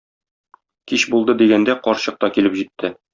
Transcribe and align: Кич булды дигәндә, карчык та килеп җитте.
Кич 0.91 1.05
булды 1.15 1.35
дигәндә, 1.41 1.75
карчык 1.89 2.17
та 2.25 2.31
килеп 2.39 2.57
җитте. 2.63 2.91